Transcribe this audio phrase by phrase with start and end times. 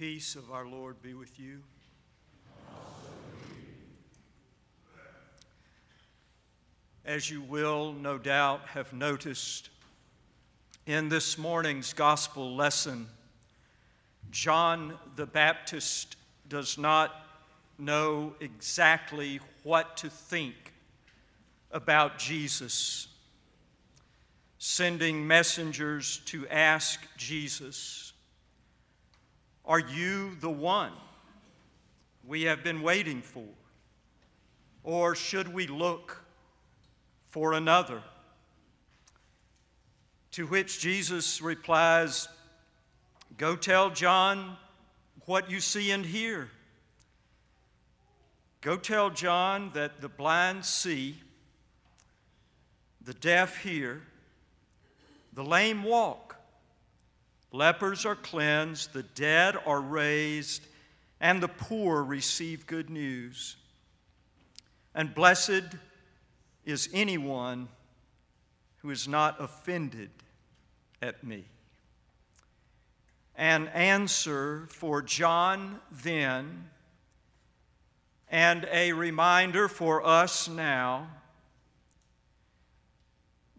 [0.00, 1.60] peace of our Lord be with you.
[7.04, 9.68] As you will, no doubt, have noticed,
[10.86, 13.08] in this morning's gospel lesson,
[14.30, 16.16] John the Baptist
[16.48, 17.26] does not
[17.78, 20.72] know exactly what to think
[21.72, 23.06] about Jesus,
[24.56, 28.09] sending messengers to ask Jesus,
[29.64, 30.92] Are you the one
[32.26, 33.44] we have been waiting for?
[34.82, 36.22] Or should we look
[37.28, 38.02] for another?
[40.32, 42.28] To which Jesus replies,
[43.36, 44.56] Go tell John
[45.26, 46.50] what you see and hear.
[48.60, 51.16] Go tell John that the blind see,
[53.00, 54.02] the deaf hear,
[55.32, 56.29] the lame walk,
[57.52, 60.66] lepers are cleansed, the dead are raised,
[61.20, 63.56] and the poor receive good news.
[64.94, 65.64] And blessed
[66.64, 67.68] is anyone
[68.78, 70.10] who is not offended
[71.02, 71.44] at me.
[73.36, 76.68] An answer for John then,
[78.28, 81.08] and a reminder for us now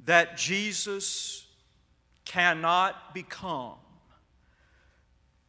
[0.05, 1.45] that Jesus
[2.25, 3.75] cannot become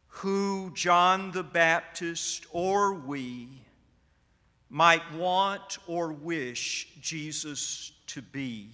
[0.07, 3.49] who John the Baptist or we
[4.69, 8.69] might want or wish Jesus to be.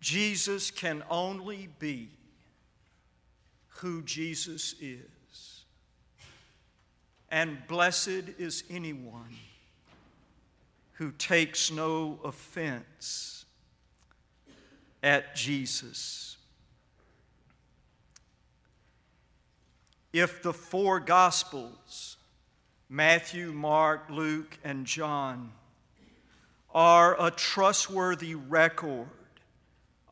[0.00, 2.08] Jesus can only be
[3.68, 5.64] who Jesus is.
[7.30, 9.36] And blessed is anyone
[10.94, 13.39] who takes no offense
[15.02, 16.36] at Jesus.
[20.12, 22.16] If the four Gospels
[22.92, 25.52] Matthew, Mark, Luke, and John
[26.74, 29.06] are a trustworthy record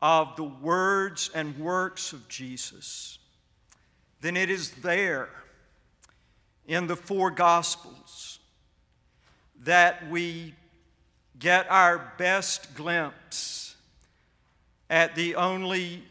[0.01, 3.19] of the words and works of Jesus,
[4.21, 5.29] then it is there
[6.65, 8.39] in the four Gospels
[9.63, 10.53] that we
[11.37, 13.68] get our best glimpse
[14.89, 16.03] at the only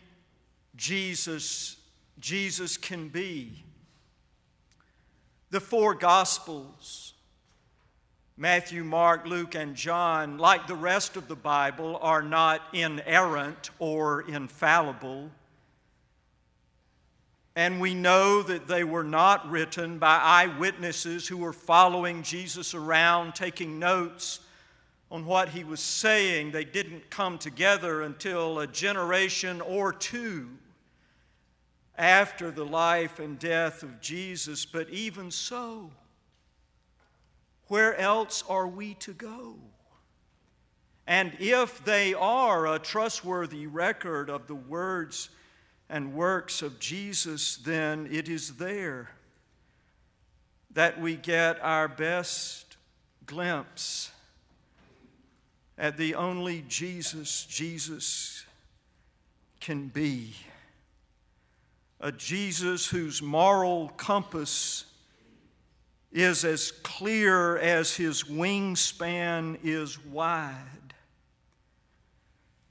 [0.77, 1.77] Jesus
[2.21, 3.65] Jesus can be
[5.51, 7.15] the four Gospels,
[8.37, 14.23] Matthew, Mark, Luke, and John, like the rest of the Bible, are not inerrant or
[14.23, 15.31] infallible.
[17.57, 23.35] And we know that they were not written by eyewitnesses who were following Jesus around,
[23.35, 24.41] taking notes
[25.11, 26.51] on what he was saying.
[26.51, 30.49] They didn't come together until a generation or two
[31.97, 35.91] after the life and death of Jesus, but even so,
[37.67, 39.57] where else are we to go?
[41.07, 45.31] And if they are a trustworthy record of the words
[45.89, 49.11] and works of Jesus, then it is there
[50.71, 52.77] that we get our best
[53.27, 54.13] glimpse
[55.79, 58.45] at the only Jesus Jesus
[59.61, 60.35] can be
[62.01, 64.85] a Jesus whose moral compass
[66.13, 70.95] is as clear as his wingspan is wide.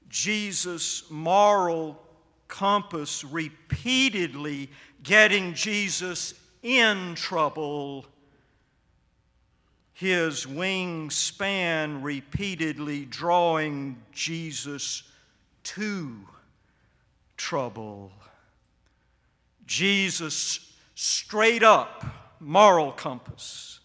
[0.08, 2.02] Jesus' moral
[2.48, 4.70] compass repeatedly
[5.02, 8.06] getting Jesus in trouble,
[9.98, 15.02] his wingspan repeatedly drawing Jesus
[15.64, 16.20] to
[17.36, 18.12] trouble.
[19.66, 22.04] Jesus' straight up
[22.38, 23.80] moral compass,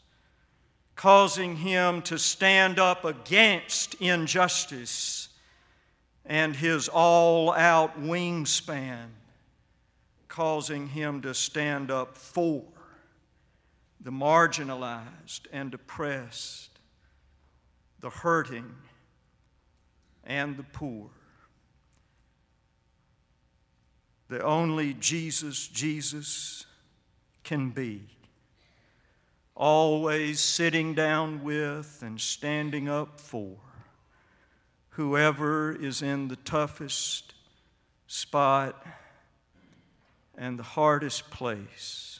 [0.95, 5.29] causing him to stand up against injustice,
[6.27, 9.07] and his all out wingspan,
[10.27, 12.65] causing him to stand up for
[14.03, 16.69] the marginalized and oppressed,
[17.99, 18.75] the hurting
[20.25, 21.09] and the poor
[24.33, 26.65] the only Jesus Jesus
[27.43, 28.01] can be.
[29.55, 33.57] Always sitting down with and standing up for
[34.89, 37.35] whoever is in the toughest
[38.07, 38.83] spot
[40.35, 42.12] and the hardest place.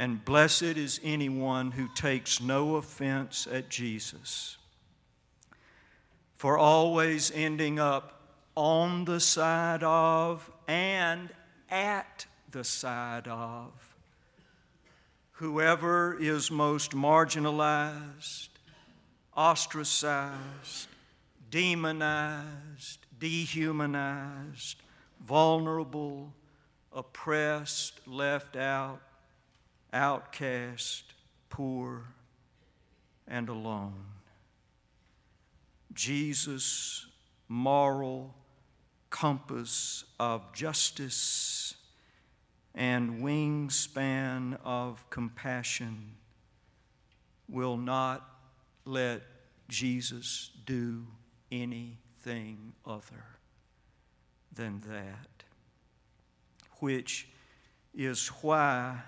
[0.00, 4.56] And blessed is anyone who takes no offense at Jesus.
[6.36, 8.22] For always ending up
[8.56, 11.28] on the side of and
[11.70, 13.72] at the side of.
[15.32, 18.48] Whoever is most marginalized,
[19.36, 20.88] ostracized,
[21.50, 24.76] demonized, dehumanized,
[25.22, 26.32] vulnerable,
[26.90, 29.02] oppressed, left out,
[29.92, 31.04] outcast,
[31.48, 32.04] poor,
[33.26, 34.04] and alone.
[35.92, 37.06] Jesus'
[37.48, 38.34] moral
[39.10, 41.74] compass of justice
[42.74, 46.14] and wingspan of compassion
[47.48, 48.28] will not
[48.84, 49.22] let
[49.68, 51.06] Jesus do
[51.50, 53.24] anything other
[54.52, 55.44] than that,
[56.78, 57.28] which
[57.94, 59.00] is why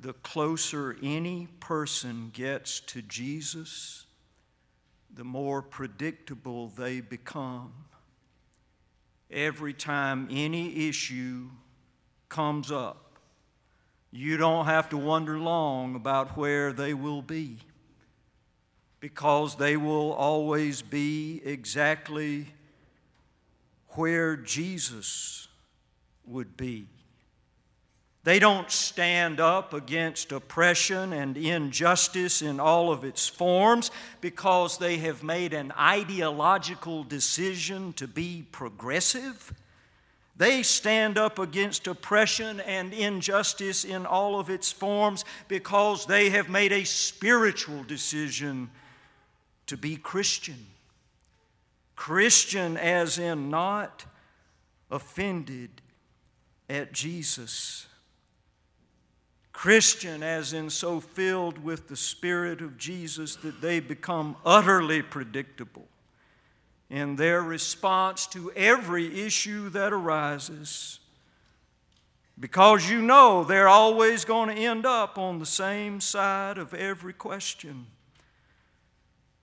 [0.00, 4.06] the closer any person gets to Jesus,
[5.14, 7.72] the more predictable they become.
[9.30, 11.50] Every time any issue
[12.28, 13.18] comes up,
[14.10, 17.58] you don't have to wonder long about where they will be
[19.00, 22.46] because they will always be exactly
[23.90, 25.48] where Jesus
[26.26, 26.86] would be.
[28.22, 33.90] They don't stand up against oppression and injustice in all of its forms
[34.20, 39.54] because they have made an ideological decision to be progressive.
[40.36, 46.50] They stand up against oppression and injustice in all of its forms because they have
[46.50, 48.70] made a spiritual decision
[49.66, 50.66] to be Christian.
[51.96, 54.04] Christian, as in not
[54.90, 55.70] offended
[56.68, 57.86] at Jesus
[59.60, 65.86] Christian, as in so filled with the Spirit of Jesus that they become utterly predictable
[66.88, 70.98] in their response to every issue that arises.
[72.38, 77.12] Because you know they're always going to end up on the same side of every
[77.12, 77.84] question.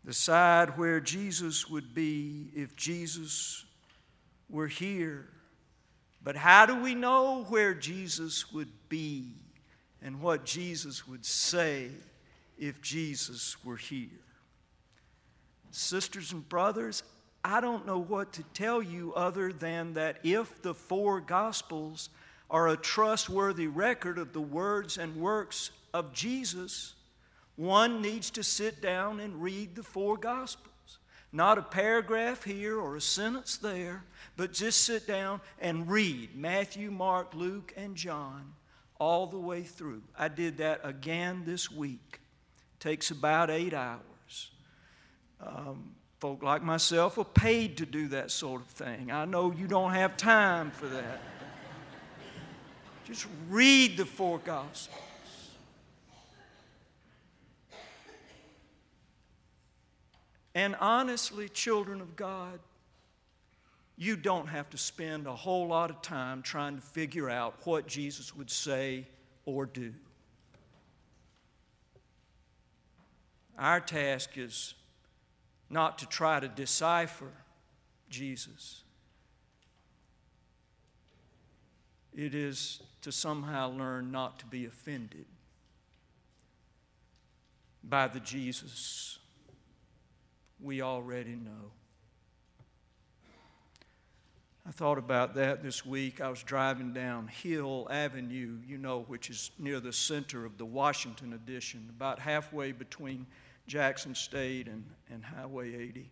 [0.04, 3.66] The side where Jesus would be if Jesus
[4.50, 5.28] were here.
[6.24, 9.34] But how do we know where Jesus would be?
[10.02, 11.90] And what Jesus would say
[12.58, 14.10] if Jesus were here.
[15.72, 17.04] Sisters and brothers,
[17.44, 22.10] I don't know what to tell you other than that if the four Gospels
[22.50, 26.94] are a trustworthy record of the words and works of Jesus,
[27.56, 31.00] one needs to sit down and read the four Gospels.
[31.32, 34.04] Not a paragraph here or a sentence there,
[34.38, 38.54] but just sit down and read Matthew, Mark, Luke, and John
[39.00, 40.02] all the way through.
[40.18, 42.20] I did that again this week.
[42.80, 44.52] Takes about eight hours.
[45.42, 49.12] Um, folk like myself are paid to do that sort of thing.
[49.12, 51.22] I know you don't have time for that.
[53.06, 55.04] Just read the four Gospels.
[60.54, 62.60] And honestly, children of God,
[63.98, 67.88] you don't have to spend a whole lot of time trying to figure out what
[67.88, 69.08] Jesus would say
[69.46, 69.92] or do.
[73.58, 74.76] Our task is
[75.68, 77.32] not to try to decipher
[78.10, 78.84] Jesus,
[82.16, 85.26] it is to somehow learn not to be offended
[87.84, 89.20] by the Jesus
[90.62, 91.72] we already know.
[94.68, 96.20] I thought about that this week.
[96.20, 100.66] I was driving down Hill Avenue, you know, which is near the center of the
[100.66, 103.26] Washington Addition, about halfway between
[103.66, 106.12] Jackson State and, and Highway 80.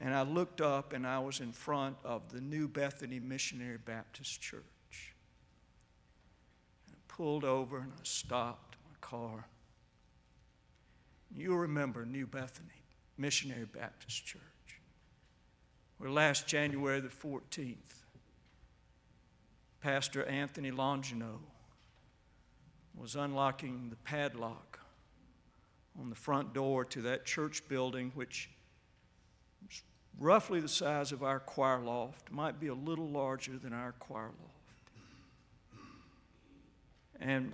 [0.00, 4.40] And I looked up and I was in front of the New Bethany Missionary Baptist
[4.40, 5.14] Church.
[6.90, 9.46] I pulled over and I stopped my car.
[11.32, 12.82] You'll remember New Bethany
[13.16, 14.42] Missionary Baptist Church
[15.98, 17.76] where last January the 14th,
[19.80, 21.38] Pastor Anthony Longino
[22.94, 24.80] was unlocking the padlock
[26.00, 28.50] on the front door to that church building, which
[29.66, 29.82] was
[30.18, 34.30] roughly the size of our choir loft, might be a little larger than our choir
[34.42, 34.52] loft.
[37.20, 37.52] And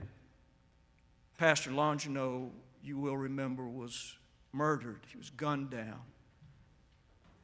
[1.38, 2.50] Pastor Longino,
[2.82, 4.16] you will remember, was
[4.52, 5.00] murdered.
[5.10, 6.00] He was gunned down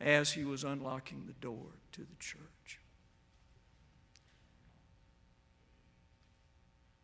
[0.00, 2.80] as he was unlocking the door to the church.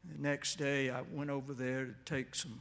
[0.04, 2.60] The next day, I went over there to take some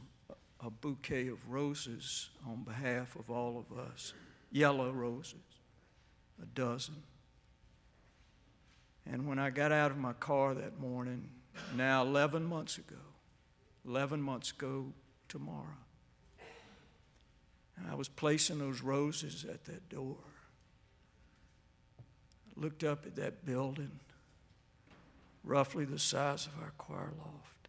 [0.64, 4.14] a bouquet of roses on behalf of all of us,
[4.50, 5.34] yellow roses,
[6.42, 7.02] a dozen.
[9.04, 11.28] And when I got out of my car that morning,
[11.76, 12.96] now 11 months ago,
[13.86, 14.86] 11 months ago
[15.28, 15.76] tomorrow,
[17.76, 20.16] and I was placing those roses at that door.
[21.98, 24.00] I looked up at that building,
[25.42, 27.68] roughly the size of our choir loft,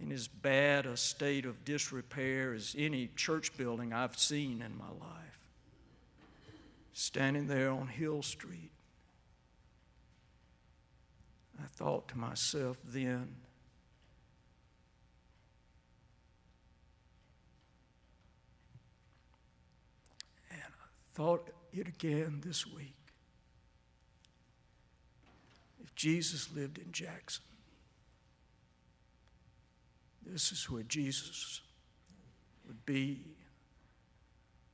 [0.00, 4.88] in as bad a state of disrepair as any church building I've seen in my
[4.88, 5.38] life.
[6.92, 8.70] Standing there on Hill Street,
[11.62, 13.36] I thought to myself then,
[21.14, 22.94] thought it again this week.
[25.82, 27.44] If Jesus lived in Jackson,
[30.24, 31.60] this is where Jesus
[32.66, 33.20] would be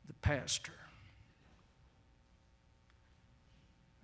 [0.07, 0.73] the pastor.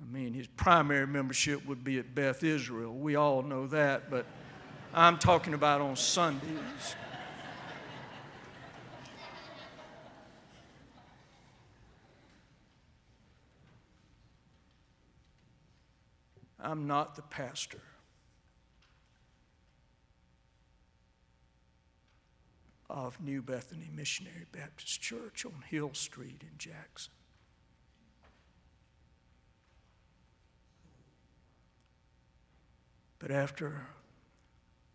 [0.02, 2.92] I mean, his primary membership would be at Beth Israel.
[2.92, 4.26] We all know that, but
[4.92, 6.96] I'm talking about on Sundays.
[16.64, 17.82] I'm not the pastor.
[22.88, 27.12] Of New Bethany Missionary Baptist Church on Hill Street in Jackson.
[33.18, 33.86] But after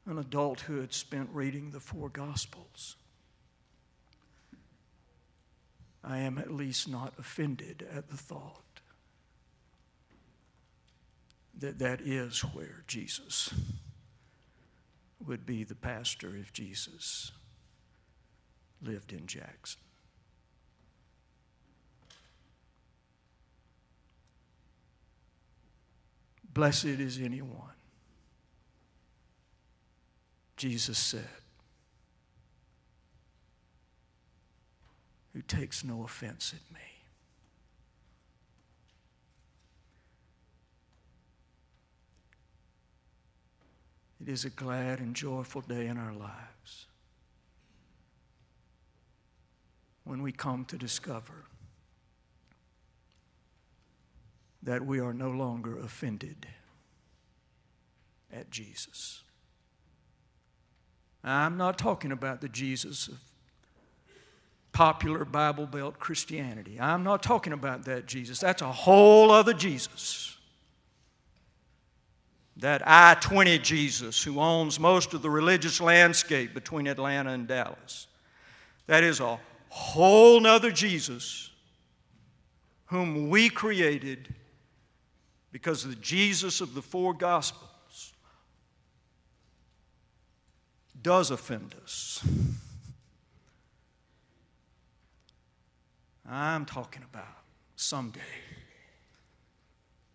[0.06, 2.96] an adulthood spent reading the four Gospels,
[6.04, 8.62] I am at least not offended at the thought
[11.60, 13.54] that that is where Jesus
[15.26, 17.32] would be the pastor if Jesus
[18.82, 19.82] lived in Jackson.
[26.54, 27.74] Blessed is anyone
[30.60, 31.24] Jesus said,
[35.32, 36.89] who takes no offense at me.
[44.22, 46.88] It is a glad and joyful day in our lives
[50.04, 51.46] when we come to discover
[54.64, 56.48] that we are no longer offended
[58.34, 59.22] at Jesus.
[61.24, 63.20] I'm not talking about the Jesus of
[64.72, 66.80] popular Bible Belt Christianity.
[66.80, 68.40] I'm not talking about that Jesus.
[68.40, 70.38] That's a whole other Jesus.
[72.60, 78.08] That I 20 Jesus who owns most of the religious landscape between Atlanta and Dallas.
[78.88, 79.40] That is a
[79.70, 81.52] whole nother Jesus
[82.88, 84.34] whom we created
[85.54, 88.14] because the Jesus of the four Gospels
[91.02, 92.22] does offend us.
[96.30, 97.26] I'm talking about
[97.78, 98.20] someday,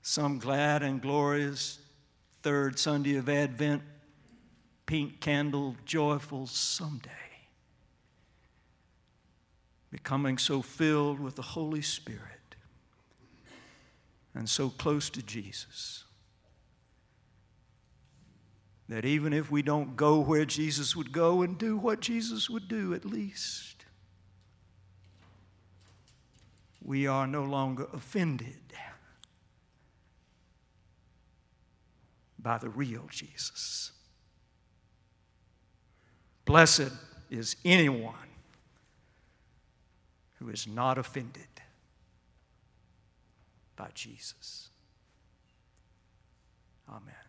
[0.03, 1.79] some glad and glorious
[2.45, 3.81] third Sunday of Advent,
[4.85, 7.11] pink candle, joyful someday,
[9.91, 12.55] becoming so filled with the Holy Spirit
[14.35, 16.05] and so close to Jesus
[18.91, 22.69] that even if we don't go where Jesus would go and do what Jesus would
[22.69, 23.87] do, at least
[26.83, 28.59] we are no longer offended
[32.45, 33.91] by the real Jesus.
[36.45, 36.93] Blessed
[37.31, 38.15] is anyone
[40.35, 41.49] who is not offended
[43.77, 44.69] by Jesus.
[46.89, 47.24] Amen.